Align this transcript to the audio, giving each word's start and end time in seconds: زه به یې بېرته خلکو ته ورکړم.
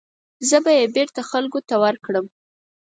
زه 0.49 0.57
به 0.63 0.71
یې 0.79 0.85
بېرته 0.95 1.21
خلکو 1.31 1.59
ته 1.67 1.75
ورکړم. 1.83 2.25